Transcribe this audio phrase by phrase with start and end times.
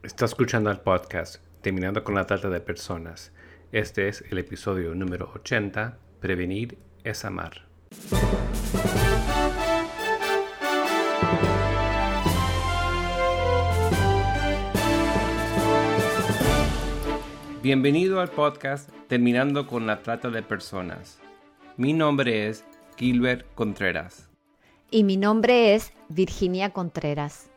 [0.00, 3.32] Está escuchando el podcast Terminando con la trata de personas.
[3.72, 7.66] Este es el episodio número 80, Prevenir es amar.
[17.60, 21.18] Bienvenido al podcast Terminando con la trata de personas.
[21.76, 22.64] Mi nombre es
[22.96, 24.28] Gilbert Contreras.
[24.92, 27.47] Y mi nombre es Virginia Contreras.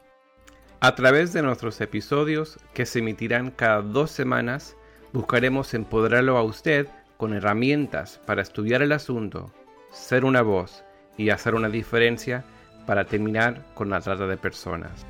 [0.84, 4.76] A través de nuestros episodios, que se emitirán cada dos semanas,
[5.13, 9.54] buscaremos empoderarlo a usted con herramientas para estudiar el asunto,
[9.91, 10.84] ser una voz
[11.17, 12.44] y hacer una diferencia
[12.88, 15.05] para terminar con la trata de personas.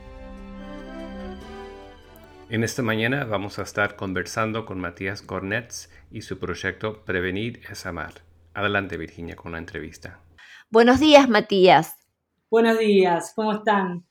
[2.50, 7.86] En esta mañana vamos a estar conversando con Matías Cornets y su proyecto Prevenir es
[7.86, 8.16] Amar.
[8.54, 10.20] Adelante Virginia con la entrevista.
[10.70, 11.96] Buenos días Matías.
[12.50, 14.11] Buenos días, ¿cómo están?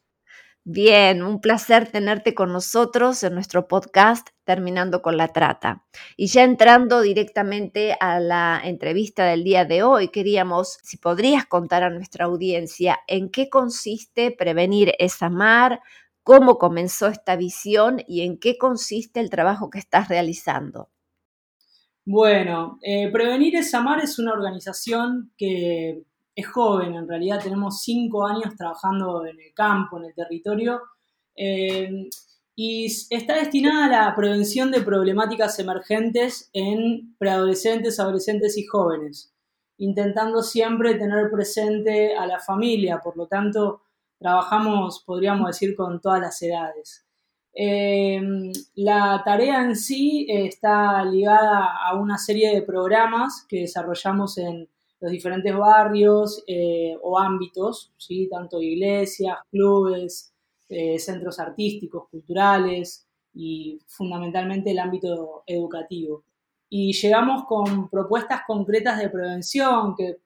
[0.65, 5.87] Bien, un placer tenerte con nosotros en nuestro podcast Terminando con la Trata.
[6.19, 11.83] Y ya entrando directamente a la entrevista del día de hoy, queríamos, si podrías contar
[11.83, 15.81] a nuestra audiencia en qué consiste Prevenir es Amar,
[16.23, 20.91] cómo comenzó esta visión y en qué consiste el trabajo que estás realizando.
[22.05, 26.03] Bueno, eh, Prevenir es Amar es una organización que
[26.35, 30.81] es joven, en realidad tenemos cinco años trabajando en el campo, en el territorio,
[31.37, 32.09] eh,
[32.55, 39.33] y está destinada a la prevención de problemáticas emergentes en preadolescentes, adolescentes y jóvenes,
[39.79, 43.83] intentando siempre tener presente a la familia, por lo tanto,
[44.19, 47.07] trabajamos, podríamos decir, con todas las edades.
[47.55, 48.21] Eh,
[48.75, 54.69] la tarea en sí está ligada a una serie de programas que desarrollamos en
[55.01, 58.29] los diferentes barrios eh, o ámbitos, ¿sí?
[58.31, 60.33] tanto iglesias, clubes,
[60.69, 66.25] eh, centros artísticos, culturales y fundamentalmente el ámbito educativo.
[66.69, 70.19] Y llegamos con propuestas concretas de prevención que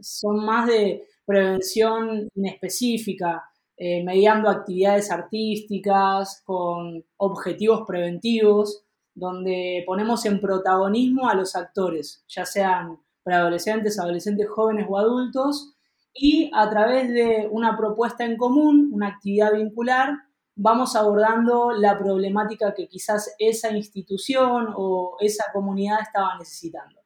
[0.00, 3.44] son más de prevención inespecífica,
[3.76, 8.84] eh, mediando actividades artísticas con objetivos preventivos,
[9.14, 15.74] donde ponemos en protagonismo a los actores, ya sean para adolescentes, adolescentes jóvenes o adultos,
[16.12, 20.10] y a través de una propuesta en común, una actividad vincular,
[20.54, 27.00] vamos abordando la problemática que quizás esa institución o esa comunidad estaba necesitando.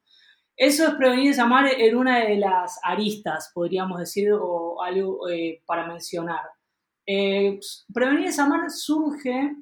[0.54, 5.62] Eso es prevenir y amar en una de las aristas, podríamos decir, o algo eh,
[5.64, 6.42] para mencionar.
[7.06, 7.58] Eh,
[7.94, 9.54] prevenir y amar surge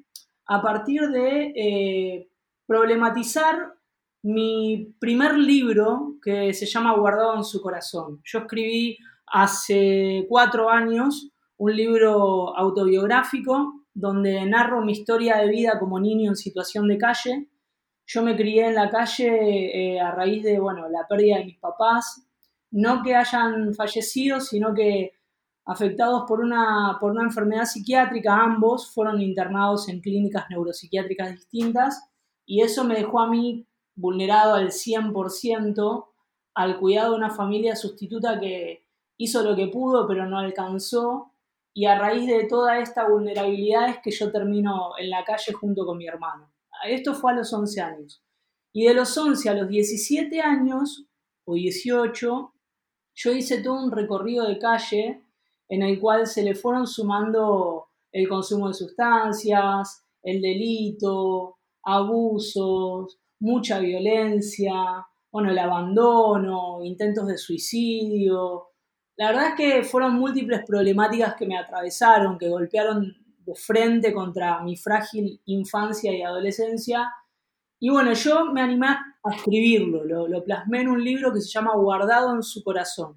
[0.47, 2.29] a partir de eh,
[2.65, 3.76] problematizar
[4.23, 8.21] mi primer libro que se llama Guardado en su corazón.
[8.23, 15.99] Yo escribí hace cuatro años un libro autobiográfico donde narro mi historia de vida como
[15.99, 17.49] niño en situación de calle.
[18.05, 21.57] Yo me crié en la calle eh, a raíz de bueno, la pérdida de mis
[21.57, 22.27] papás,
[22.71, 25.13] no que hayan fallecido, sino que
[25.65, 32.09] afectados por una, por una enfermedad psiquiátrica, ambos fueron internados en clínicas neuropsiquiátricas distintas
[32.45, 33.66] y eso me dejó a mí
[33.97, 36.07] vulnerado al 100%
[36.53, 38.87] al cuidado de una familia sustituta que
[39.17, 41.33] hizo lo que pudo pero no alcanzó
[41.73, 45.85] y a raíz de toda esta vulnerabilidad es que yo termino en la calle junto
[45.85, 46.51] con mi hermano.
[46.87, 48.23] Esto fue a los 11 años.
[48.73, 51.05] Y de los 11 a los 17 años,
[51.45, 52.53] o 18,
[53.13, 55.23] yo hice todo un recorrido de calle
[55.69, 63.79] en el cual se le fueron sumando el consumo de sustancias, el delito, abusos, mucha
[63.79, 64.73] violencia,
[65.31, 68.69] bueno, el abandono, intentos de suicidio.
[69.17, 73.15] La verdad es que fueron múltiples problemáticas que me atravesaron, que golpearon
[73.45, 77.11] de frente contra mi frágil infancia y adolescencia.
[77.79, 81.49] Y bueno, yo me animé a escribirlo, lo, lo plasmé en un libro que se
[81.49, 83.15] llama Guardado en su corazón.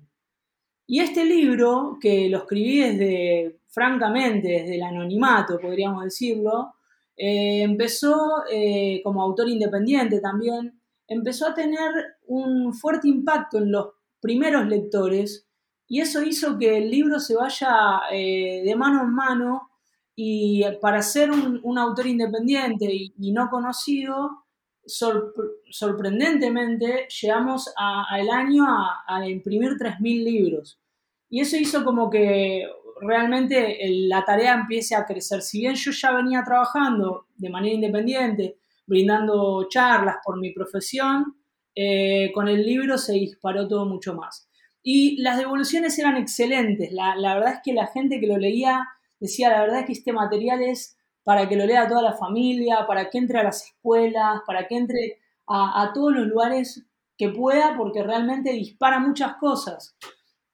[0.87, 6.75] Y este libro, que lo escribí desde, francamente, desde el anonimato, podríamos decirlo,
[7.22, 11.93] eh, empezó eh, como autor independiente también, empezó a tener
[12.26, 13.88] un fuerte impacto en los
[14.22, 15.46] primeros lectores
[15.87, 19.69] y eso hizo que el libro se vaya eh, de mano en mano
[20.17, 24.46] y para ser un, autor independiente y, no conocido,
[24.87, 30.81] sorprendentemente llegamos al año a, a imprimir 3.000 libros.
[31.28, 32.66] Y eso hizo como que
[33.00, 35.43] realmente la tarea empiece a crecer.
[35.43, 41.37] Si bien yo ya venía trabajando de manera independiente, brindando charlas por mi profesión,
[41.75, 44.49] eh, con el libro se disparó todo mucho más.
[44.82, 46.93] Y las devoluciones eran excelentes.
[46.93, 48.87] La, verdad es que la gente que lo leía
[49.19, 52.87] decía, la verdad es que este material es para que lo lea toda la familia,
[52.87, 56.87] para que entre a las escuelas, para que entre a, a todos los lugares
[57.17, 59.97] que pueda, porque realmente dispara muchas cosas.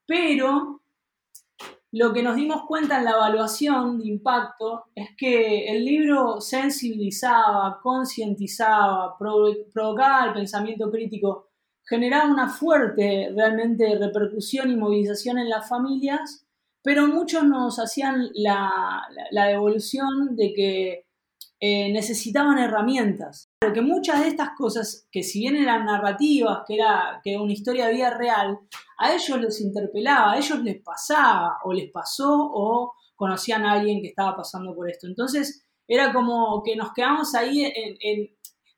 [0.06, 0.82] Pero
[1.96, 7.80] lo que nos dimos cuenta en la evaluación de impacto es que el libro sensibilizaba,
[7.82, 11.48] concientizaba, provocaba el pensamiento crítico,
[11.84, 16.46] generaba una fuerte realmente repercusión y movilización en las familias,
[16.82, 19.02] pero muchos nos hacían la,
[19.32, 21.06] devolución de que
[21.60, 23.48] eh, necesitaban herramientas.
[23.58, 27.88] Que muchas de estas cosas, que si bien eran narrativas, que era, que una historia
[27.88, 28.58] vida real,
[28.98, 34.02] a ellos les interpelaba, a ellos les pasaba, o les pasó, o conocían a alguien
[34.02, 35.06] que estaba pasando por esto.
[35.06, 38.30] Entonces, era como que nos quedamos ahí en,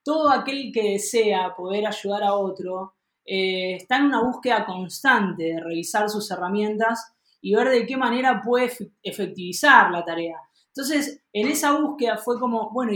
[0.04, 2.94] todo aquel que desea poder ayudar a otro,
[3.26, 8.40] eh, está en una búsqueda constante de revisar sus herramientas y ver de qué manera
[8.42, 8.72] puede
[9.02, 10.38] efectivizar la tarea.
[10.68, 12.92] Entonces, en esa búsqueda fue como, bueno,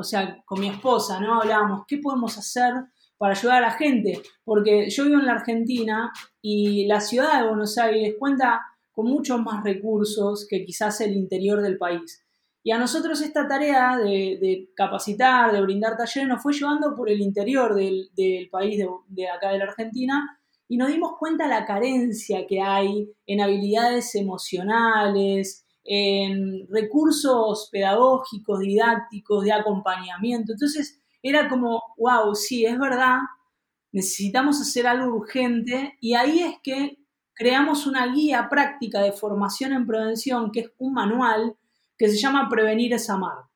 [0.00, 1.40] o sea, con mi esposa, ¿no?
[1.40, 2.72] Hablábamos, ¿qué podemos hacer
[3.18, 4.20] para ayudar a la gente?
[4.44, 6.10] Porque yo vivo en la Argentina
[6.40, 11.60] y la ciudad de Buenos Aires cuenta con muchos más recursos que quizás el interior
[11.60, 12.24] del país.
[12.62, 17.20] Y a nosotros esta tarea de, capacitar, de brindar talleres, nos fue llevando por el
[17.20, 18.10] interior del,
[18.50, 20.38] país, de, de, acá de la Argentina,
[20.68, 29.44] y nos dimos cuenta la carencia que hay en habilidades emocionales, en recursos pedagógicos, didácticos,
[29.44, 30.52] de acompañamiento.
[30.52, 33.18] Entonces era como, wow, sí, es verdad,
[33.92, 36.98] necesitamos hacer algo urgente y ahí es que
[37.34, 41.56] creamos una guía práctica de formación en prevención, que es un manual
[41.96, 43.50] que se llama Prevenir es amar.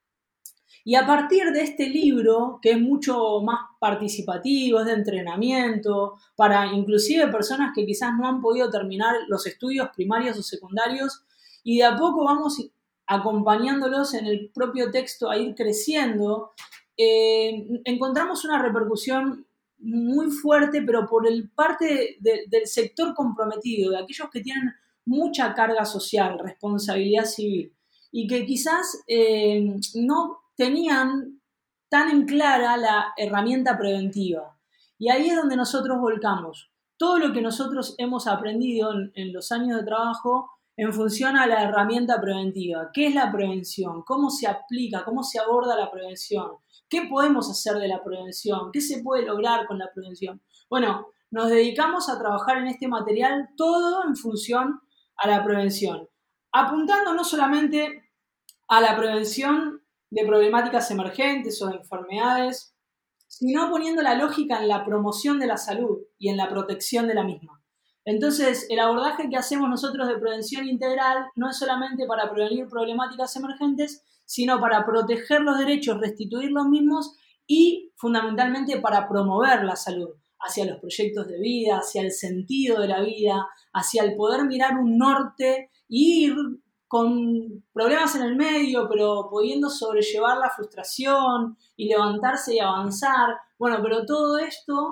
[0.87, 6.67] Y a partir de este libro, que es mucho más participativo, es de entrenamiento, para
[6.67, 11.25] inclusive personas que quizás no han podido terminar los estudios primarios o secundarios,
[11.64, 12.64] y de a poco vamos
[13.06, 16.52] acompañándolos en el propio texto a ir creciendo,
[16.96, 19.46] eh, encontramos una repercusión
[19.78, 24.72] muy fuerte, pero por el parte del sector comprometido, de aquellos que tienen
[25.05, 27.75] mucha carga social, responsabilidad civil,
[28.11, 31.40] y que quizás eh, no tenían
[31.88, 34.56] tan en clara la herramienta preventiva.
[34.99, 36.70] Y ahí es donde nosotros volcamos.
[36.96, 41.62] Todo lo que nosotros hemos aprendido en, los años de trabajo en función a la
[41.62, 42.91] herramienta preventiva.
[42.93, 44.03] ¿Qué es la prevención?
[44.03, 45.05] ¿Cómo se aplica?
[45.05, 46.50] ¿Cómo se aborda la prevención?
[46.88, 48.71] ¿Qué podemos hacer de la prevención?
[48.73, 50.43] ¿Qué se puede lograr con la prevención?
[50.69, 54.81] Bueno, nos dedicamos a trabajar en este material todo en función
[55.17, 56.09] a la prevención,
[56.53, 58.11] apuntando no solamente
[58.69, 62.76] a la prevención de problemáticas emergentes o de enfermedades,
[63.26, 67.15] sino poniendo la lógica en la promoción de la salud y en la protección de
[67.15, 67.63] la misma.
[68.04, 73.34] Entonces, el abordaje que hacemos nosotros de prevención integral no es solamente para prevenir problemáticas
[73.36, 77.16] emergentes, sino para proteger los derechos, restituir los mismos
[77.46, 82.88] y fundamentalmente para promover la salud hacia los proyectos de vida, hacia el sentido de
[82.88, 86.36] la vida, hacia el poder mirar un norte e ir
[86.86, 93.36] con problemas en el medio, pero pudiendo sobrellevar la frustración y levantarse y avanzar.
[93.58, 94.90] Bueno, pero todo esto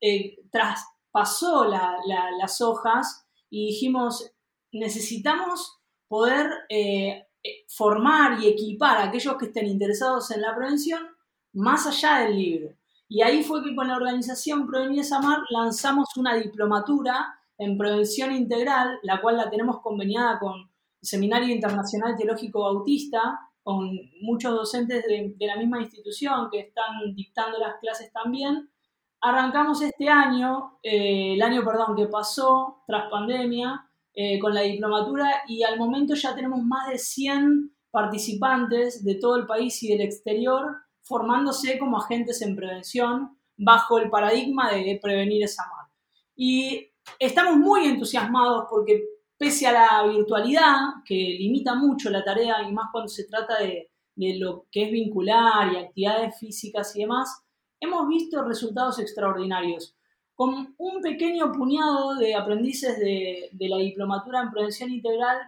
[0.00, 0.36] eh,
[1.12, 4.30] traspasó las hojas y dijimos,
[4.72, 5.78] necesitamos
[6.08, 11.00] poder eh, eh, formar y equipar a aquellos que estén interesados en la prevención
[11.52, 12.74] más allá del libro.
[13.08, 18.98] Y ahí fue que con la organización Prevenir Samar lanzamos una diplomatura en prevención integral,
[19.02, 20.70] la cual la tenemos conveniada con
[21.02, 23.90] Seminario Internacional Teológico Bautista, con
[24.20, 28.70] muchos docentes de, la misma institución que están dictando las clases también.
[29.22, 35.42] Arrancamos este año, eh, el año, perdón, que pasó tras pandemia, eh, con la diplomatura
[35.46, 40.00] y al momento ya tenemos más de 100 participantes de todo el país y del
[40.00, 45.86] exterior formándose como agentes en prevención bajo el paradigma de prevenir esa amar.
[46.34, 49.04] Y estamos muy entusiasmados porque
[49.36, 53.90] pese a la virtualidad, que limita mucho la tarea, y más cuando se trata de,
[54.38, 57.42] lo que es vincular y actividades físicas y demás,
[57.80, 59.96] hemos visto resultados extraordinarios.
[60.34, 65.38] Con un pequeño puñado de aprendices de, la diplomatura en prevención integral,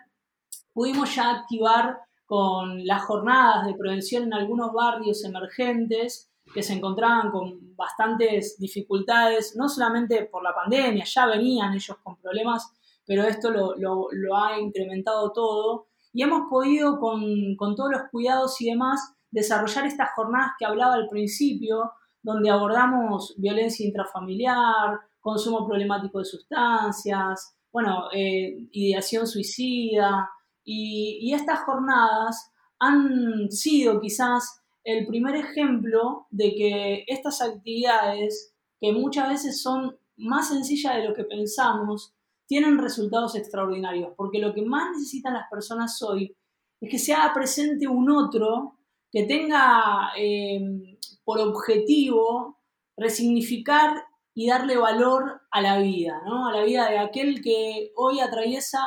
[0.73, 7.31] pudimos ya activar con las jornadas de prevención en algunos barrios emergentes que se encontraban
[7.31, 12.73] con bastantes dificultades, no solamente por la pandemia, ya venían ellos con problemas
[13.07, 19.15] pero esto lo, ha incrementado todo y hemos podido con, todos los cuidados y demás
[19.31, 27.55] desarrollar estas jornadas que hablaba al principio, donde abordamos violencia intrafamiliar, consumo problemático de sustancias,
[27.73, 30.29] bueno, eh, ideación suicida,
[30.65, 39.29] y, estas jornadas han sido quizás el primer ejemplo de que estas actividades, que muchas
[39.29, 42.15] veces son más sencillas de lo que pensamos,
[42.47, 46.37] tienen resultados extraordinarios, porque lo que más necesitan las personas hoy
[46.81, 48.77] es que se haga presente un otro
[49.11, 50.92] que tenga eh,
[51.25, 52.59] por objetivo
[52.97, 56.49] resignificar y darle valor a la vida, ¿no?
[56.49, 58.81] A la vida de aquel que hoy atraviesa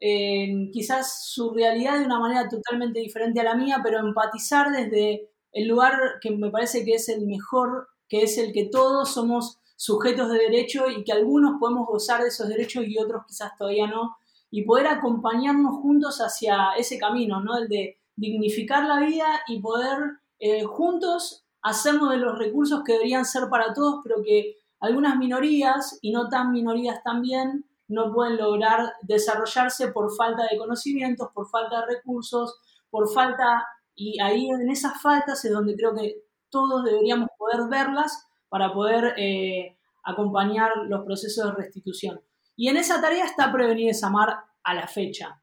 [0.00, 5.30] eh, quizás su realidad de una manera totalmente diferente a la mía, pero empatizar desde
[5.52, 9.60] el lugar que me parece que es el mejor, que es el que todos somos
[9.76, 13.86] sujetos de derecho y que algunos podemos gozar de esos derechos y otros quizás todavía
[13.86, 14.16] no,
[14.50, 17.56] y poder acompañarnos juntos hacia ese camino, ¿no?
[17.58, 19.98] El de dignificar la vida y poder
[20.40, 25.98] eh, juntos hacernos de los recursos que deberían ser para todos, pero que algunas minorías,
[26.02, 31.80] y no tan minorías también, no pueden lograr desarrollarse por falta de conocimientos, por falta
[31.80, 32.58] de recursos,
[32.90, 33.64] por falta,
[33.94, 39.14] y ahí en esas faltas es donde creo que todos deberíamos poder verlas para poder
[39.16, 42.20] eh, acompañar los procesos de restitución.
[42.56, 45.41] Y en esa tarea está Prevenir Desamar a la fecha.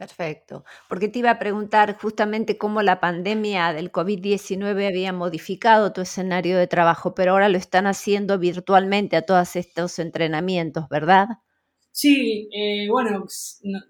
[0.00, 6.00] Perfecto, porque te iba a preguntar justamente cómo la pandemia del COVID-19 había modificado tu
[6.00, 11.28] escenario de trabajo, pero ahora lo están haciendo virtualmente a todos estos entrenamientos, ¿verdad?
[11.90, 13.26] Sí, eh, bueno,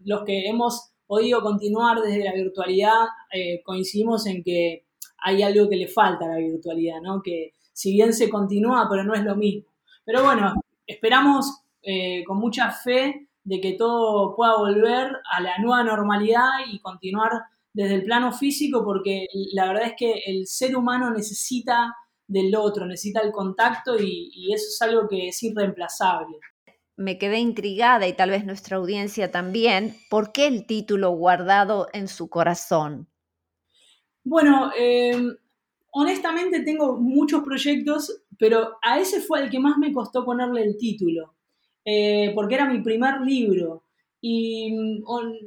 [0.04, 4.86] los que hemos podido continuar desde la virtualidad eh, coincidimos en que
[5.18, 7.22] hay algo que le falta a la virtualidad, ¿no?
[7.22, 9.70] Que si bien se continúa, pero no es lo mismo.
[10.04, 10.54] Pero bueno,
[10.88, 16.78] esperamos eh, con mucha fe de que todo pueda volver a la nueva normalidad y
[16.78, 17.32] continuar
[17.72, 21.96] desde el plano físico, porque la verdad es que el ser humano necesita
[22.28, 26.38] del otro, necesita el contacto y, y eso es algo que es irreemplazable.
[26.94, 32.06] Me quedé intrigada y tal vez nuestra audiencia también, ¿por qué el título guardado en
[32.06, 33.08] su corazón?
[34.22, 35.20] Bueno, eh,
[35.90, 40.76] honestamente tengo muchos proyectos, pero a ese fue el que más me costó ponerle el
[40.78, 41.34] título,
[41.84, 43.84] eh, porque era mi primer libro.
[44.22, 45.02] Y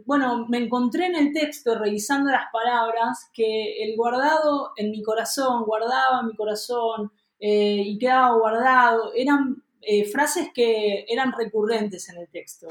[0.05, 5.63] bueno, me encontré en el texto, revisando las palabras, que el guardado en mi corazón,
[5.63, 12.29] guardaba mi corazón eh, y quedaba guardado, eran eh, frases que eran recurrentes en el
[12.29, 12.67] texto.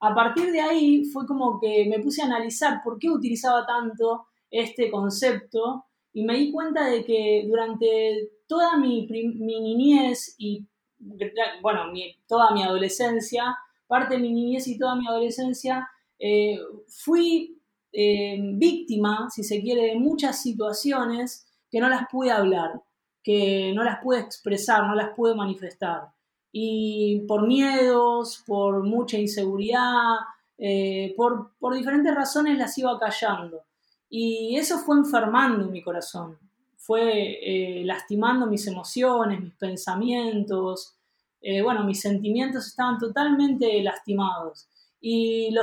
[0.00, 4.26] A partir de ahí fue como que me puse a analizar por qué utilizaba tanto
[4.50, 10.66] este concepto y me di cuenta de que durante toda mi, niñez y,
[10.98, 11.92] bueno,
[12.26, 15.88] toda mi adolescencia, parte de mi niñez y toda mi adolescencia,
[16.18, 17.60] eh, fui
[17.92, 22.82] eh, víctima, si se quiere, de muchas situaciones que no las pude hablar,
[23.22, 26.08] que no las pude expresar, no las pude manifestar.
[26.52, 30.16] Y por miedos, por mucha inseguridad,
[30.58, 33.62] eh, por, por diferentes razones las iba callando.
[34.08, 36.38] Y eso fue enfermando mi corazón,
[36.86, 40.96] fue eh, lastimando mis emociones, mis pensamientos,
[41.40, 44.68] eh, bueno, mis sentimientos estaban totalmente lastimados.
[45.00, 45.54] Y,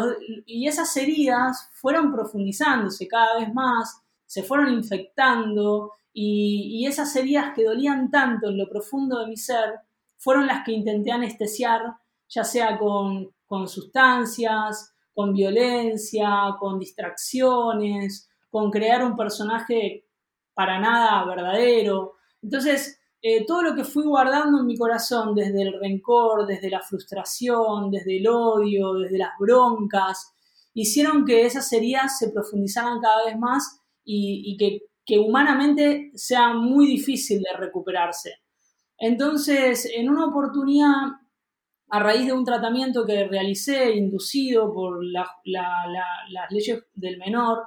[0.46, 7.54] y esas heridas fueron profundizándose cada vez más, se fueron infectando y, y, esas heridas
[7.56, 9.80] que dolían tanto en lo profundo de mi ser
[10.18, 11.82] fueron las que intenté anestesiar,
[12.30, 20.06] ya sea con, con sustancias, con violencia, con distracciones, con crear un personaje
[20.54, 22.14] para nada verdadero.
[22.42, 26.82] Entonces, eh, todo lo que fui guardando en mi corazón, desde el rencor, desde la
[26.82, 30.34] frustración, desde el odio, desde las broncas,
[30.74, 36.86] hicieron que esas heridas se profundizaran cada vez más y, que, que, humanamente sea muy
[36.86, 38.34] difícil de recuperarse.
[38.98, 41.14] Entonces, en una oportunidad,
[41.90, 45.28] a raíz de un tratamiento que realicé, inducido por las
[46.50, 47.60] leyes del menor,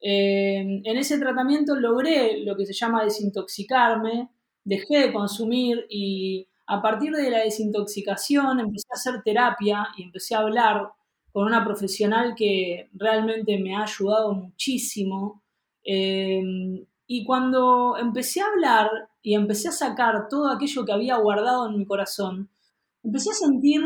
[0.00, 4.30] eh, en ese tratamiento logré lo que se llama desintoxicarme,
[4.64, 10.34] dejé de consumir y a partir de la desintoxicación empecé a hacer terapia y empecé
[10.34, 10.90] a hablar
[11.32, 15.42] con una profesional que realmente me ha ayudado muchísimo.
[15.84, 16.42] Eh,
[17.06, 18.90] y cuando empecé a hablar
[19.22, 22.50] y empecé a sacar todo aquello que había guardado en mi corazón,
[23.04, 23.82] empecé a sentir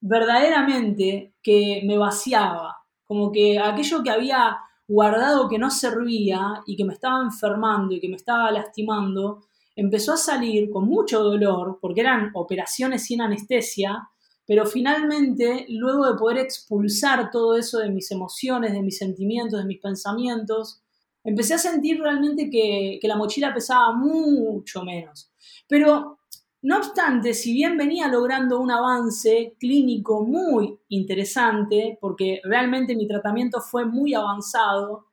[0.00, 6.84] verdaderamente que me vaciaba, como que aquello que había guardado que no servía y que
[6.84, 9.42] me estaba enfermando y que me estaba lastimando,
[9.76, 14.08] empezó a salir con mucho dolor, porque eran operaciones sin anestesia,
[14.46, 19.66] pero finalmente, luego de poder expulsar todo eso de mis emociones, de mis sentimientos, de
[19.66, 20.80] mis pensamientos,
[21.22, 25.30] empecé a sentir realmente que, la mochila pesaba mucho menos.
[25.68, 26.17] Pero
[26.62, 33.60] No obstante, si bien venía logrando un avance clínico muy interesante, porque realmente mi tratamiento
[33.60, 35.06] fue muy avanzado,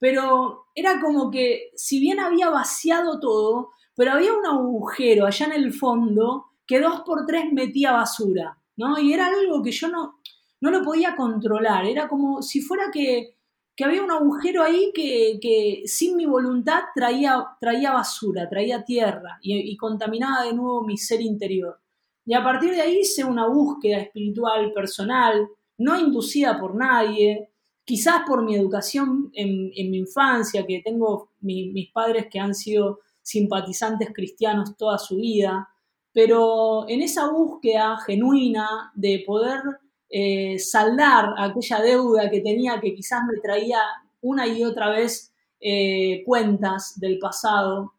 [0.00, 5.52] pero era como que si bien había vaciado todo, pero había un agujero allá en
[5.52, 8.98] el fondo que dos por tres metía basura, ¿no?
[8.98, 10.20] Y era algo que yo no,
[10.60, 13.37] no lo podía controlar, era como si fuera que,
[13.84, 20.44] había un agujero ahí que, sin mi voluntad traía, traía basura, traía tierra y, contaminaba
[20.44, 21.80] de nuevo mi ser interior.
[22.26, 27.50] Y a partir de ahí hice una búsqueda espiritual personal, no inducida por nadie,
[27.84, 34.12] quizás por mi educación en, mi infancia, que tengo mis padres que han sido simpatizantes
[34.12, 35.68] cristianos toda su vida,
[36.12, 39.62] pero en esa búsqueda genuina de poder
[40.10, 43.78] eh, saldar aquella deuda que tenía que quizás me traía
[44.22, 47.92] una y otra vez eh, cuentas del pasado,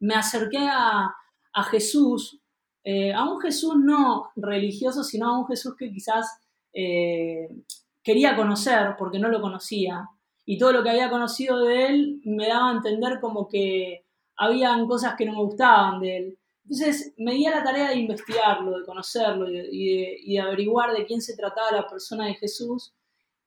[0.00, 1.14] me acerqué a,
[1.70, 2.40] Jesús,
[2.84, 6.38] eh, a un Jesús no religioso, sino a un Jesús que quizás
[8.04, 10.08] quería conocer porque no lo conocía.
[10.44, 14.86] Y todo lo que había conocido de él me daba a entender como que habían
[14.86, 16.37] cosas que no me gustaban de él.
[16.68, 21.22] Entonces me di a la tarea de investigarlo, de conocerlo y de, averiguar de quién
[21.22, 22.92] se trataba la persona de Jesús.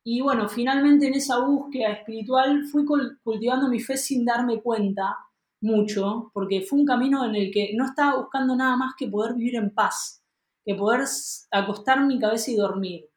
[0.02, 2.84] Y bueno, finalmente en esa búsqueda espiritual fui
[3.22, 5.16] cultivando mi fe sin darme cuenta
[5.60, 9.34] mucho, porque fue un camino en el que no estaba buscando nada más que poder
[9.34, 10.24] vivir en paz,
[10.64, 11.04] que poder
[11.52, 13.08] acostar mi cabeza y dormir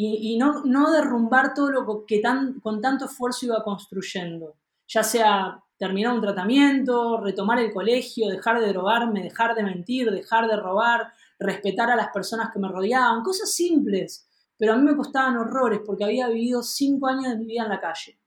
[0.00, 4.54] y, no, no, derrumbar todo lo que tan, con tanto esfuerzo iba construyendo,
[4.86, 10.48] ya sea terminar un tratamiento, retomar el colegio, dejar de drogarme, dejar de mentir, dejar
[10.48, 14.96] de robar, respetar a las personas que me rodeaban, cosas simples, pero a mí me
[14.96, 18.18] costaban horrores porque había vivido cinco años de mi vida en la calle.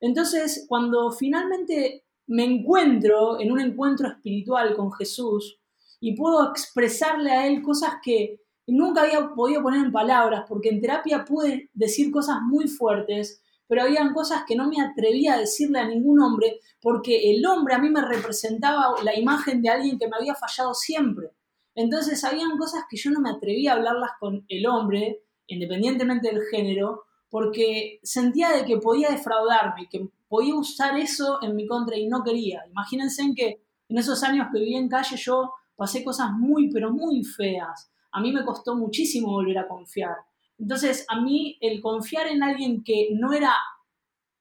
[0.00, 5.60] Entonces, cuando finalmente me encuentro en un encuentro espiritual con Jesús
[6.00, 10.80] y puedo expresarle a Él cosas que nunca había podido poner en palabras, porque en
[10.80, 13.41] terapia pude decir cosas muy fuertes,
[13.72, 17.74] pero habían cosas que no me atrevía a decirle a ningún hombre, porque el hombre
[17.74, 21.30] a mí me representaba la imagen de alguien que me había fallado siempre.
[21.74, 26.42] Entonces habían cosas que yo no me atrevía a hablarlas con el hombre, independientemente del
[26.50, 32.08] género, porque sentía de que podía defraudarme, que podía usar eso en mi contra y
[32.08, 32.64] no quería.
[32.68, 36.92] Imagínense en que en esos años que viví en calle yo pasé cosas muy, pero
[36.92, 40.16] muy feas a mí me costó muchísimo volver a confiar.
[40.58, 43.54] Entonces, a mí el confiar en alguien que no era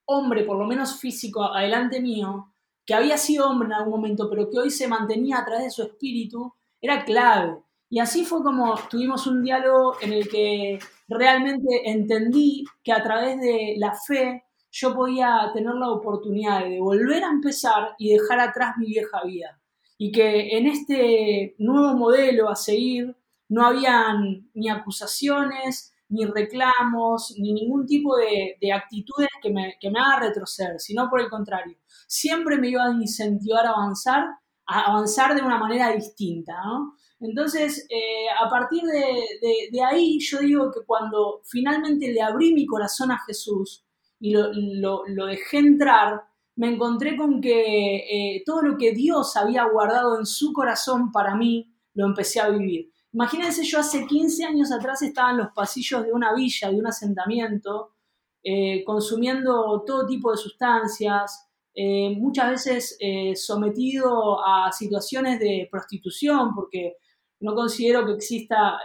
[0.05, 2.53] hombre, por lo menos físico, adelante mío,
[2.85, 5.71] que había sido hombre en algún momento, pero que hoy se mantenía a través de
[5.71, 7.57] su espíritu, era clave.
[7.89, 13.39] Y así fue como tuvimos un diálogo en el que realmente entendí que a través
[13.39, 18.77] de la fe yo podía tener la oportunidad de volver a empezar y dejar atrás
[18.77, 19.59] mi vieja vida.
[19.97, 23.15] Y que en este nuevo modelo a seguir
[23.49, 29.99] no habían ni acusaciones, ni reclamos, ni ningún tipo de, actitudes que me, que me
[29.99, 34.25] haga retroceder, sino por el contrario, siempre me iba a incentivar a avanzar,
[34.67, 36.53] a avanzar de una manera distinta,
[37.19, 43.11] Entonces, eh, a partir de, ahí, yo digo que cuando finalmente le abrí mi corazón
[43.11, 43.85] a Jesús
[44.19, 46.23] y lo, dejé entrar,
[46.55, 51.35] me encontré con que eh, todo lo que Dios había guardado en su corazón para
[51.35, 52.91] mí, lo empecé a vivir.
[53.13, 56.87] Imagínense, yo hace 15 años atrás estaba en los pasillos de una villa, de un
[56.87, 57.91] asentamiento,
[58.43, 66.55] eh, consumiendo todo tipo de sustancias, eh, muchas veces eh, sometido a situaciones de prostitución,
[66.55, 66.95] porque
[67.41, 68.79] no considero que exista,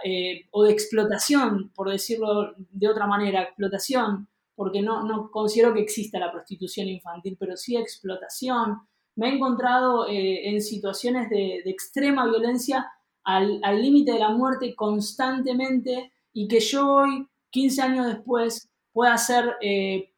[0.51, 6.19] o de explotación, por decirlo de otra manera, explotación, porque no, no considero que exista
[6.19, 8.81] la prostitución infantil, pero sí explotación.
[9.15, 12.91] Me he encontrado en situaciones de, de extrema violencia
[13.27, 19.57] al límite de la muerte constantemente y que yo hoy, 15 años después, pueda ser
[19.61, 20.13] eh,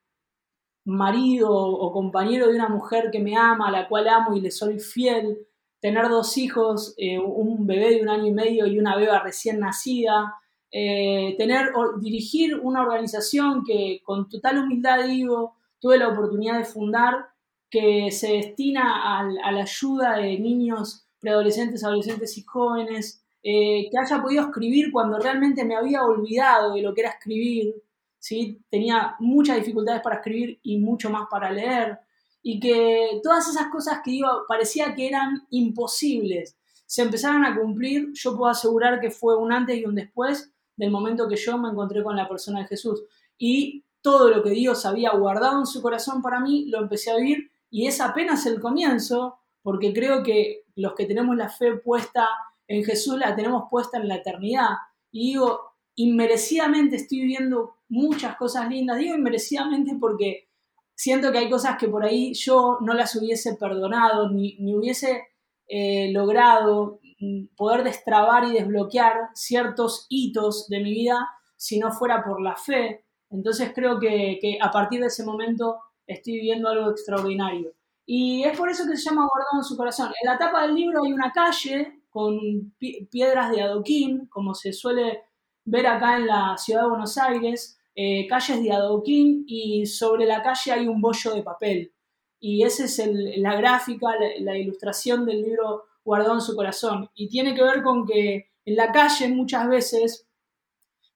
[0.85, 4.51] marido o compañero de una mujer que me ama, a la cual amo y le
[4.51, 5.47] soy fiel,
[5.81, 9.59] tener dos hijos, eh, un bebé de un año y medio y una beba recién
[9.59, 10.35] nacida,
[10.71, 16.64] eh, tener o dirigir una organización que con total humildad digo, tuve la oportunidad de
[16.64, 17.31] fundar,
[17.71, 24.22] que se destina a la ayuda de niños preadolescentes, adolescentes y jóvenes, eh, que haya
[24.22, 27.74] podido escribir cuando realmente me había olvidado de lo que era escribir,
[28.18, 28.61] ¿sí?
[28.70, 31.98] tenía muchas dificultades para escribir y mucho más para leer,
[32.42, 36.57] y que todas esas cosas que digo parecía que eran imposibles
[36.88, 40.90] se empezaron a cumplir, yo puedo asegurar que fue un antes y un después del
[40.90, 43.02] momento que yo me encontré con la persona de Jesús.
[43.37, 47.16] Y todo lo que Dios había guardado en su corazón para mí, lo empecé a
[47.16, 52.29] vivir y es apenas el comienzo, porque creo que los que tenemos la fe puesta
[52.66, 54.71] en Jesús la tenemos puesta en la eternidad.
[55.11, 55.61] Y digo,
[55.97, 58.99] inmerecidamente estoy viviendo muchas cosas lindas.
[58.99, 60.49] Digo inmerecidamente porque
[60.94, 65.29] siento que hay cosas que por ahí yo no las hubiese perdonado, ni, ni hubiese
[65.66, 72.25] eh, logrado mm, poder destrabar y desbloquear ciertos hitos de mi vida si no fuera
[72.25, 73.05] por la fe.
[73.31, 77.73] Entonces creo que, que a partir de ese momento estoy viviendo algo extraordinario.
[78.11, 80.11] Y es por eso que se llama Guardado en su corazón.
[80.23, 82.73] En la tapa del libro hay una calle con
[83.11, 85.25] piedras de adoquín, como se suele
[85.66, 90.42] ver acá en la ciudad de Buenos Aires, eh, calles de adoquín y sobre la
[90.42, 91.92] calle hay un bollo de papel.
[92.40, 92.99] Y esa es
[93.37, 94.07] la gráfica,
[94.38, 97.11] la, ilustración del libro Guardado en su corazón.
[97.14, 100.27] Y tiene que ver con que en la calle muchas veces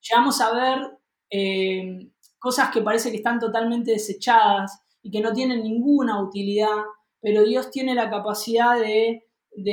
[0.02, 0.98] llegamos a ver
[1.30, 6.84] eh, cosas que parece que están totalmente desechadas y que no tienen ninguna utilidad,
[7.20, 9.24] pero Dios tiene la capacidad de,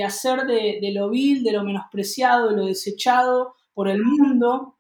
[0.03, 4.77] hacer de, de, lo vil, de lo menospreciado, de lo desechado por el mundo,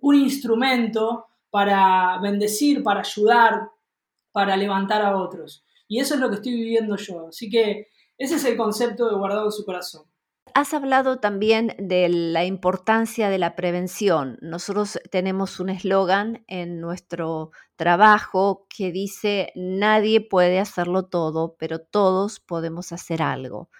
[0.00, 3.68] un instrumento para bendecir, para ayudar,
[4.32, 5.64] para levantar a otros.
[5.86, 7.28] Y eso es lo que estoy viviendo yo.
[7.28, 10.11] Así que ese es el concepto de guardado en su corazón.
[10.54, 14.38] Has hablado también de la importancia de la prevención.
[14.42, 22.38] Nosotros tenemos un eslogan en nuestro trabajo que dice, nadie puede hacerlo todo, pero todos
[22.38, 23.70] podemos hacer algo.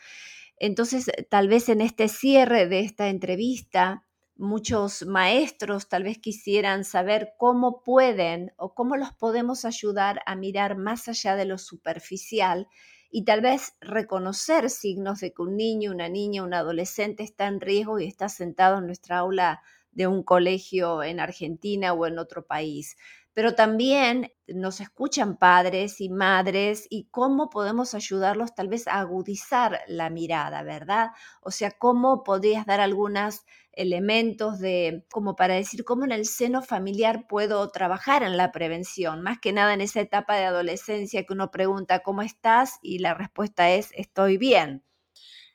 [0.56, 7.34] Entonces, tal vez en este cierre de esta entrevista, muchos maestros tal vez quisieran saber
[7.38, 12.68] cómo pueden o cómo los podemos ayudar a mirar más allá de lo superficial
[13.12, 17.60] y tal vez reconocer signos de que un niño, una niña, un adolescente está en
[17.60, 22.46] riesgo y está sentado en nuestra aula de un colegio en Argentina o en otro
[22.46, 22.96] país.
[23.34, 29.80] Pero también nos escuchan padres y madres y cómo podemos ayudarlos tal vez a agudizar
[29.86, 31.10] la mirada, ¿verdad?
[31.40, 36.62] O sea, cómo podrías dar algunas elementos de, como para decir, cómo en el seno
[36.62, 41.32] familiar puedo trabajar en la prevención, más que nada en esa etapa de adolescencia que
[41.32, 42.78] uno pregunta, ¿cómo estás?
[42.82, 44.84] Y la respuesta es, estoy bien.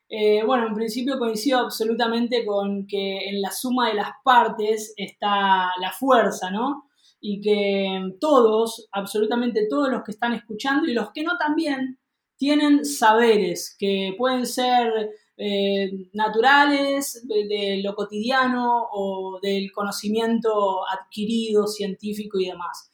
[0.09, 5.69] Eh, bueno, en principio coincido absolutamente con que en la suma de las partes está
[5.79, 6.87] la fuerza, ¿no?
[7.19, 11.99] Y que todos, absolutamente todos los que están escuchando y los que no también,
[12.37, 22.39] tienen saberes que pueden ser eh, naturales, de, lo cotidiano o del conocimiento adquirido, científico
[22.39, 22.91] y demás.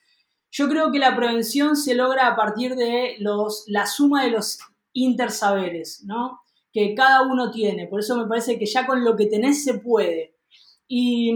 [0.51, 4.59] Yo creo que la prevención se logra a partir de los, la suma de los
[4.93, 6.43] intersaberes, ¿no?
[6.73, 7.87] que cada uno tiene.
[7.87, 10.35] Por eso me parece que ya con lo que tenés se puede.
[10.87, 11.31] Y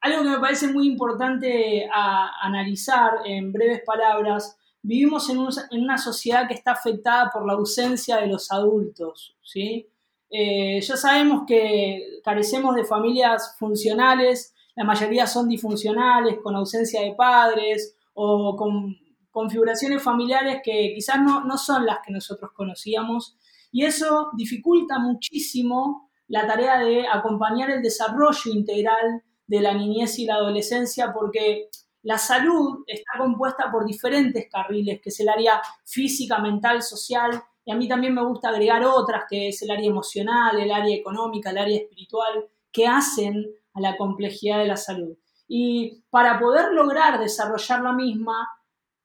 [0.00, 5.38] algo que me parece muy importante a analizar en breves palabras, vivimos en,
[5.70, 9.86] en, una sociedad que está afectada por la ausencia de los adultos, ¿sí?
[10.30, 17.14] Eh, ya sabemos que carecemos de familias funcionales, la mayoría son disfuncionales, con ausencia de
[17.14, 18.96] padres o con
[19.30, 23.36] configuraciones familiares que quizás no, no son las que nosotros conocíamos
[23.72, 30.26] y eso dificulta muchísimo la tarea de acompañar el desarrollo integral de la niñez y
[30.26, 31.68] la adolescencia porque
[32.02, 37.72] la salud está compuesta por diferentes carriles, que es el área física, mental, social y
[37.72, 41.50] a mí también me gusta agregar otras, que es el área emocional, el área económica,
[41.50, 45.16] el área espiritual, que hacen a la complejidad de la salud.
[45.48, 48.48] Y para poder lograr desarrollar la misma,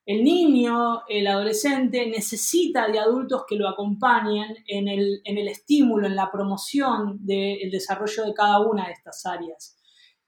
[0.06, 6.06] el niño, el adolescente, necesita de adultos que lo acompañen en el, en el estímulo,
[6.06, 9.75] en la promoción del desarrollo de cada una de estas áreas.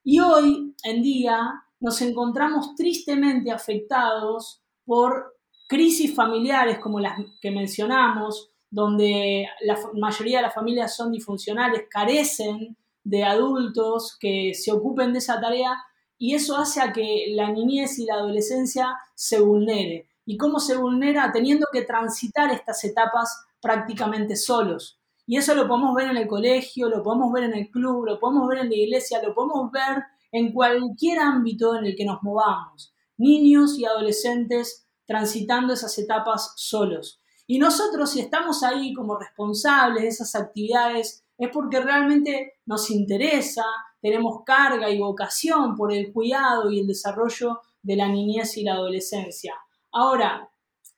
[0.04, 5.36] Y hoy en día nos encontramos tristemente afectados por
[5.68, 12.76] crisis familiares como las que mencionamos, donde la mayoría de las familias son disfuncionales, carecen
[13.04, 15.76] de adultos que se ocupen de esa tarea
[16.18, 20.08] y eso hace a que la niñez y la adolescencia se vulnere.
[20.26, 21.30] ¿Y cómo se vulnera?
[21.32, 24.97] Teniendo que transitar estas etapas prácticamente solos.
[25.28, 28.18] Y eso lo podemos ver en el colegio, lo podemos ver en el club, lo
[28.18, 32.22] podemos ver en la iglesia, lo podemos ver en cualquier ámbito en el que nos
[32.22, 32.94] movamos.
[33.18, 37.20] Niños y adolescentes transitando esas etapas solos.
[37.46, 43.64] Y nosotros, si estamos ahí como responsables de esas actividades, es porque realmente nos interesa,
[44.00, 48.72] tenemos carga y vocación por el cuidado y el desarrollo de la niñez y la
[48.72, 49.54] adolescencia.
[49.92, 50.48] Ahora,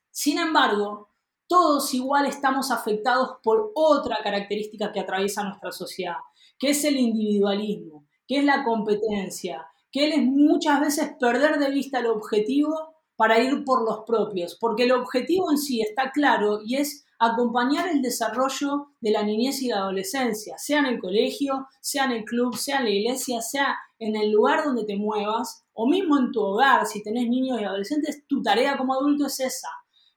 [0.09, 1.09] sin embargo,
[1.51, 6.15] todos igual estamos afectados por otra característica que atraviesa nuestra sociedad,
[6.57, 11.99] que es el individualismo, que es la competencia, que es muchas veces perder de vista
[11.99, 16.77] el objetivo para ir por los propios, porque el objetivo en sí está claro y
[16.77, 22.05] es acompañar el desarrollo de la niñez y la adolescencia, sea en el colegio, sea
[22.05, 25.85] en el club, sea en la iglesia, sea en el lugar donde te muevas, o
[25.85, 29.67] mismo en tu hogar, si tenés niños y adolescentes, tu tarea como adulto es esa.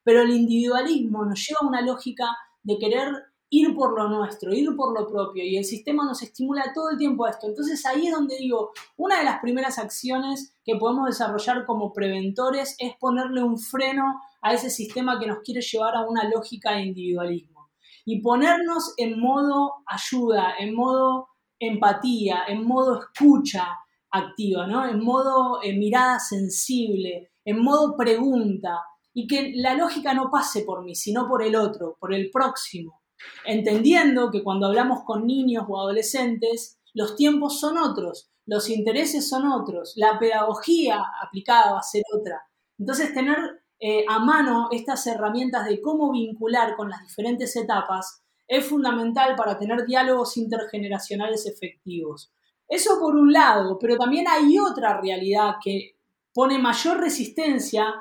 [0.04, 2.26] Pero el individualismo nos lleva a una lógica
[2.62, 3.12] de querer
[3.50, 6.98] ir por lo nuestro, ir por lo propio, y el sistema nos estimula todo el
[6.98, 7.46] tiempo a esto.
[7.46, 12.74] Entonces ahí es donde digo, una de las primeras acciones que podemos desarrollar como preventores
[12.78, 16.82] es ponerle un freno a ese sistema que nos quiere llevar a una lógica de
[16.82, 17.70] individualismo.
[18.04, 23.66] Y ponernos en modo ayuda, en modo empatía, en modo escucha
[24.10, 24.86] activa, ¿no?
[24.86, 28.80] En modo eh, mirada sensible, en modo pregunta,
[29.14, 33.04] y que la lógica no pase por mí, sino por el otro, por el próximo
[33.44, 39.50] entendiendo que cuando hablamos con niños o adolescentes, los tiempos son otros, los intereses son
[39.50, 42.42] otros, la pedagogía aplicada va a ser otra.
[42.78, 43.38] Entonces, tener
[43.80, 49.58] eh, a mano estas herramientas de cómo vincular con las diferentes etapas es fundamental para
[49.58, 52.32] tener diálogos intergeneracionales efectivos.
[52.68, 55.98] Eso por un lado, pero también hay otra realidad que
[56.32, 57.94] pone mayor resistencia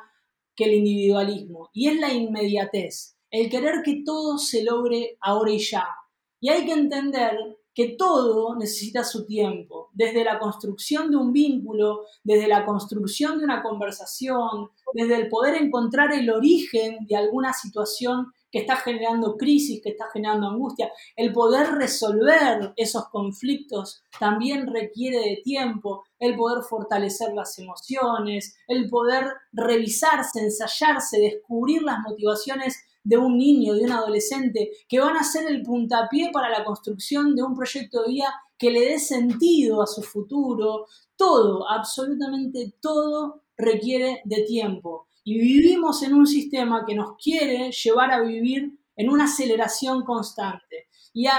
[0.56, 5.58] que el individualismo, y es la inmediatez el querer que todo se logre ahora y
[5.58, 5.88] ya.
[6.40, 7.36] Y hay que entender
[7.74, 13.46] que todo necesita su tiempo, desde la construcción de un vínculo, desde la construcción de
[13.46, 19.82] una conversación, desde el poder encontrar el origen de alguna situación que está generando crisis,
[19.82, 20.92] que está generando angustia.
[21.16, 28.92] El poder resolver esos conflictos también requiere de tiempo, el poder fortalecer las emociones, el
[28.92, 35.24] poder revisarse, ensayarse, descubrir las motivaciones de un niño, de un adolescente, que van a
[35.24, 39.82] ser el puntapié para la construcción de un proyecto de vida que le dé sentido
[39.82, 40.86] a su futuro.
[41.18, 45.08] Todo, absolutamente todo requiere de tiempo.
[45.24, 50.88] Y vivimos en un sistema que nos quiere llevar a vivir en una aceleración constante.
[51.14, 51.38] Y a,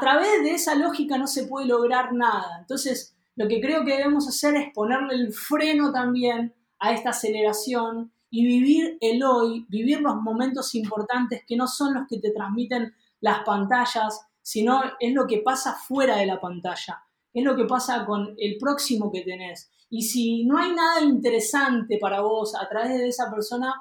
[0.00, 2.58] través de esa lógica no se puede lograr nada.
[2.60, 8.12] Entonces, lo que creo que debemos hacer es ponerle el freno también a esta aceleración
[8.30, 12.94] y vivir el hoy, vivir los momentos importantes que no son los que te transmiten
[13.20, 17.05] las pantallas, sino es lo que pasa fuera de la pantalla,
[17.36, 19.70] es lo que pasa con el próximo que tenés.
[19.90, 23.74] Y si no hay nada interesante para vos a través de esa persona,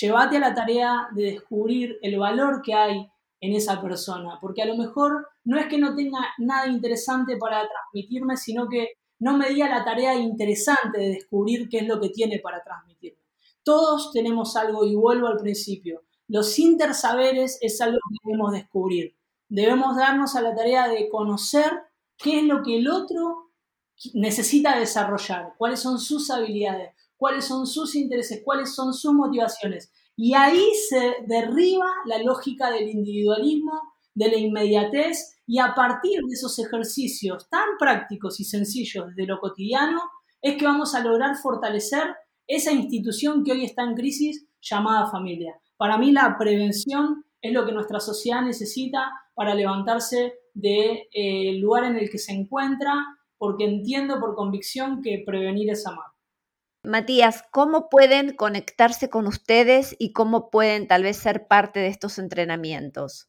[0.00, 3.10] llévate a la tarea de descubrir el valor que hay
[3.40, 7.66] en esa persona, porque a lo mejor no es que no tenga nada interesante para
[7.68, 12.10] transmitirme, sino que no me diga la tarea interesante de descubrir qué es lo que
[12.10, 13.18] tiene para transmitirme.
[13.64, 16.04] Todos tenemos algo y vuelvo al principio.
[16.28, 19.16] Los intersaberes es algo que debemos descubrir.
[19.48, 21.87] Debemos darnos a la tarea de conocer
[22.18, 23.52] qué es lo que el otro
[24.14, 29.92] necesita desarrollar, cuáles son sus habilidades, cuáles son sus intereses, cuáles son sus motivaciones.
[30.16, 33.80] Y ahí se derriba la lógica del individualismo,
[34.14, 39.38] de la inmediatez, y a partir de esos ejercicios tan prácticos y sencillos de lo
[39.38, 40.00] cotidiano,
[40.42, 42.14] es que vamos a lograr fortalecer
[42.46, 45.54] esa institución que hoy está en crisis llamada familia.
[45.76, 51.52] Para mí la prevención es lo que nuestra sociedad necesita para levantarse del de, eh,
[51.58, 52.92] lugar en el que se encuentra,
[53.36, 56.06] porque entiendo por convicción que prevenir es amar.
[56.84, 62.18] Matías, ¿cómo pueden conectarse con ustedes y cómo pueden tal vez ser parte de estos
[62.18, 63.28] entrenamientos?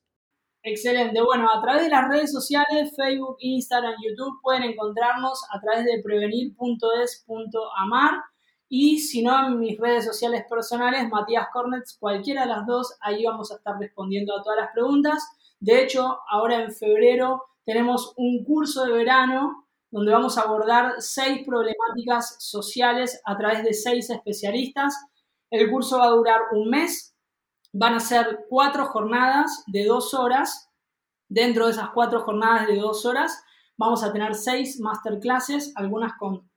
[0.63, 1.22] Excelente.
[1.22, 6.02] Bueno, a través de las redes sociales, Facebook, Instagram, YouTube, pueden encontrarnos a través de
[6.04, 8.13] prevenir.es.amar
[8.71, 13.25] y si no, en mis redes sociales personales, Matías Cornets, cualquiera de las dos, ahí
[13.25, 15.27] vamos a estar respondiendo a todas las preguntas.
[15.60, 21.43] De hecho, ahora en febrero tenemos un curso de verano donde vamos a abordar seis
[21.47, 24.93] problemáticas sociales a través de seis especialistas.
[25.49, 27.15] El curso va a durar un mes,
[27.73, 30.69] van a ser cuatro jornadas de dos horas.
[31.27, 33.43] Dentro de esas cuatro jornadas de dos horas
[33.77, 36.47] vamos a tener seis masterclasses, algunas con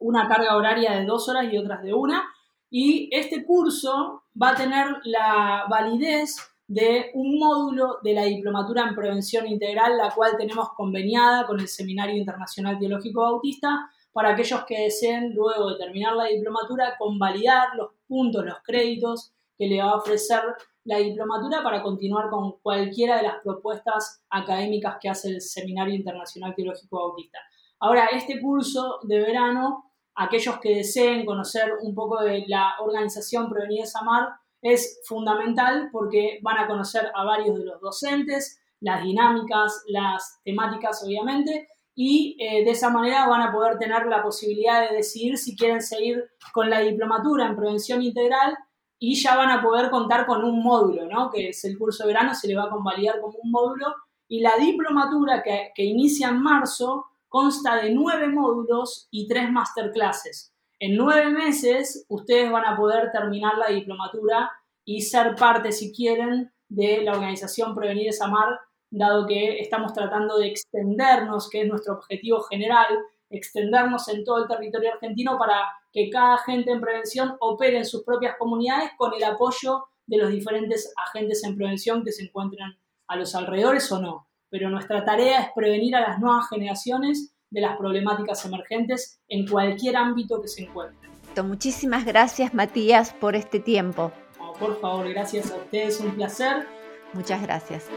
[0.00, 2.24] una carga horaria de dos horas y otras de una.
[2.70, 6.36] Y este curso va a tener la validez
[6.66, 11.66] de un módulo de la Diplomatura en Prevención Integral, la cual tenemos conveniada con el
[11.66, 17.90] Seminario Internacional Teológico Bautista, para aquellos que deseen, luego de terminar la diplomatura, convalidar los
[18.06, 20.40] puntos, los créditos que le va a ofrecer
[20.84, 26.54] la diplomatura para continuar con cualquiera de las propuestas académicas que hace el Seminario Internacional
[26.54, 27.38] Teológico Bautista.
[27.78, 29.89] Ahora, este curso de verano
[30.20, 34.28] aquellos que deseen conocer un poco de la organización Prevenir Samar,
[34.60, 41.02] es fundamental porque van a conocer a varios de los docentes, las dinámicas, las temáticas
[41.04, 45.56] obviamente, y eh, de esa manera van a poder tener la posibilidad de decidir si
[45.56, 48.56] quieren seguir con la diplomatura en prevención integral
[48.98, 51.30] y ya van a poder contar con un módulo, ¿no?
[51.30, 53.86] Que es el curso de verano, se le va a convalidar como un módulo.
[54.28, 60.52] Y la diplomatura que, que inicia en marzo consta de nueve módulos y tres masterclasses.
[60.80, 64.50] En nueve meses ustedes van a poder terminar la diplomatura
[64.84, 68.58] y ser parte, si quieren, de la organización Prevenir es Amar,
[68.90, 72.98] dado que estamos tratando de extendernos, que es nuestro objetivo general,
[73.30, 75.62] extendernos en todo el territorio argentino para
[75.92, 80.30] que cada agente en prevención opere en sus propias comunidades con el apoyo de los
[80.30, 84.29] diferentes agentes en prevención que se encuentran a los alrededores o no.
[84.50, 89.96] Pero nuestra tarea es prevenir a las nuevas generaciones de las problemáticas emergentes en cualquier
[89.96, 91.10] ámbito que se encuentren.
[91.44, 94.12] Muchísimas gracias Matías por este tiempo.
[94.58, 96.66] por favor, gracias a ustedes, un placer.
[97.14, 97.88] Muchas gracias.